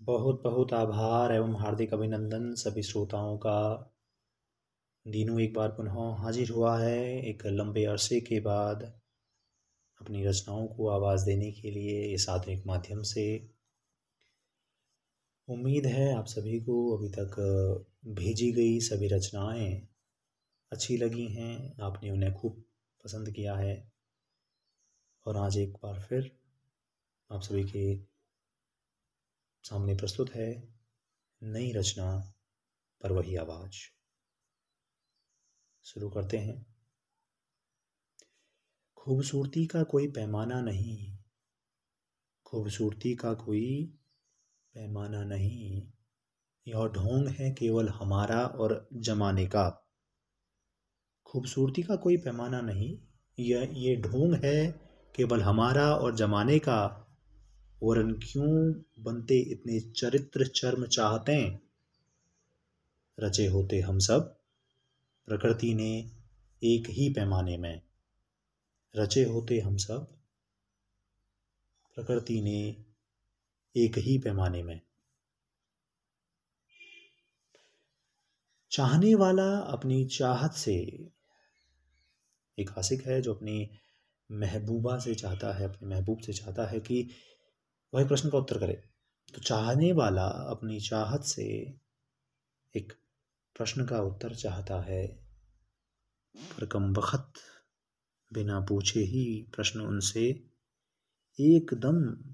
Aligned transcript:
बहुत 0.00 0.42
बहुत 0.42 0.72
आभार 0.72 1.32
एवं 1.32 1.54
हार्दिक 1.56 1.92
अभिनंदन 1.94 2.54
सभी 2.54 2.82
श्रोताओं 2.82 3.36
का। 3.38 3.60
दीनू 5.06 5.38
एक 5.38 5.54
बार 5.54 5.68
पुनः 5.68 5.94
हाजिर 6.22 6.50
हुआ 6.50 6.78
है 6.78 6.98
एक 7.28 7.46
लंबे 7.46 7.84
अरसे 7.84 8.20
के 8.20 8.40
बाद 8.40 8.82
अपनी 10.00 10.24
रचनाओं 10.24 10.66
को 10.66 10.88
आवाज़ 10.88 11.24
देने 11.26 11.50
के 11.52 11.70
लिए 11.70 12.02
इस 12.14 12.28
आधुनिक 12.28 12.66
माध्यम 12.66 13.02
से। 13.02 13.26
उम्मीद 15.48 15.86
है 15.86 16.14
आप 16.14 16.26
सभी 16.26 16.60
को 16.60 16.96
अभी 16.96 17.08
तक 17.08 17.36
भेजी 18.06 18.52
गई 18.52 18.80
सभी 18.80 19.08
रचनाएँ 19.08 19.88
अच्छी 20.72 20.96
लगी 20.96 21.26
हैं, 21.26 21.76
आपने 21.80 22.10
उन्हें 22.10 22.34
खूब 22.34 22.62
पसंद 23.04 23.30
किया 23.30 23.54
है। 23.54 23.92
और 25.26 25.36
आज 25.36 25.58
एक 25.58 25.76
बार 25.82 26.00
फिर 26.00 26.30
आप 27.30 27.40
सभी 27.40 27.64
के 27.64 28.13
सामने 29.64 29.94
प्रस्तुत 29.94 30.30
है 30.30 30.74
नई 31.42 31.72
रचना 31.72 32.34
पर 33.02 33.12
वही 33.12 33.36
आवाज़। 33.36 33.74
शुरू 35.84 36.10
करते 36.10 36.38
हैं। 36.38 36.76
खूबसूरती 38.96 39.66
का 39.66 39.82
कोई 39.82 40.08
पैमाना 40.08 40.60
नहीं। 40.60 41.18
खूबसूरती 42.44 43.14
का 43.14 43.34
कोई 43.34 43.84
पैमाना 44.74 45.24
नहीं। 45.24 45.92
यह 46.68 46.86
ढोंग 46.86 47.28
है 47.28 47.50
केवल 47.50 47.88
हमारा 47.88 48.46
और 48.46 48.88
जमाने 48.92 49.46
का। 49.46 49.90
खूबसूरती 51.26 51.82
का 51.82 51.96
कोई 51.96 52.16
पैमाना 52.16 52.60
नहीं। 52.60 52.98
यह, 53.38 53.68
ये 53.72 53.96
ढोंग 53.96 54.34
है 54.34 54.72
केवल 55.16 55.42
हमारा 55.42 55.94
और 55.96 56.16
जमाने 56.16 56.58
का। 56.58 57.00
वरन 57.84 58.12
क्यों 58.12 58.72
बनते 58.98 59.38
इतने 59.38 59.80
चरित्र 59.80 60.46
चर्म 60.46 60.86
चाहते 60.86 61.58
रचे 63.20 63.46
होते 63.46 63.80
हम 63.80 63.98
सब। 63.98 64.36
प्रकृति 65.26 65.74
ने 65.74 66.10
एक 66.62 66.90
ही 66.90 67.12
पैमाने 67.12 67.56
में 67.56 67.82
रचे 68.96 69.24
होते 69.24 69.58
हम 69.58 69.76
सब। 69.76 70.06
प्रकृति 71.94 72.40
ने 72.40 72.76
एक 73.76 73.98
ही 73.98 74.18
पैमाने 74.18 74.62
में। 74.62 74.80
चाहने 78.70 79.14
वाला 79.14 79.58
अपनी 79.58 80.06
चाहत 80.06 80.52
से 80.52 80.74
एक 82.58 82.70
आशिक 82.78 83.06
है 83.06 83.22
जो 83.22 83.34
अपनी 83.34 83.70
महबूबा 84.32 84.98
से 84.98 85.14
चाहता 85.14 85.52
है, 85.52 85.64
अपने 85.64 85.88
महबूब 85.88 86.18
से 86.18 86.32
चाहता 86.32 86.66
है 86.66 86.80
कि 86.80 87.08
वही 87.94 88.04
प्रश्न 88.04 88.30
का 88.30 88.38
उत्तर 88.38 88.58
करे। 88.58 88.88
तो 89.34 89.40
चाहने 89.40 89.92
वाला 89.92 90.26
अपनी 90.26 90.80
चाहत 90.80 91.22
से 91.22 91.44
एक 92.76 92.92
प्रश्न 93.56 93.86
का 93.86 94.00
उत्तर 94.00 94.34
चाहता 94.34 94.80
है। 94.80 95.06
पर 96.36 96.66
कम 96.66 96.94
वक्त 96.94 97.32
बिना 98.32 98.60
पूछे 98.60 99.00
ही 99.00 99.42
प्रश्न 99.42 99.80
उनसे 99.80 100.50
एकदम 101.40 102.24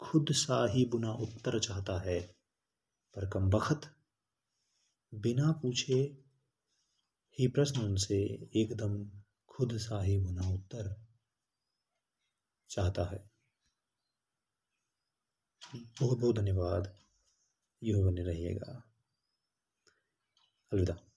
खुद 0.00 0.26
सा 0.30 0.66
ही 0.70 0.84
बुना 0.84 1.12
उत्तर 1.12 1.58
चाहता 1.58 1.98
है। 1.98 2.36
पर 3.14 3.28
कम 3.28 3.50
वक्त 3.50 3.96
बिना 5.14 5.52
पूछे 5.52 6.24
ही 7.38 7.48
प्रश्न 7.48 7.80
उनसे 7.80 8.50
एकदम 8.56 9.10
खुद 9.48 9.76
सा 9.76 10.02
ही 10.02 10.18
बुना 10.18 10.48
उत्तर 10.48 11.06
चाहता 12.70 13.04
है। 13.04 13.31
बहुत 15.74 16.18
बहुत 16.18 16.36
धन्यवाद। 16.36 16.98
यू 17.82 18.10
बने 18.10 18.22
रहिएगा। 18.22 18.82
अलविदा। 20.72 21.11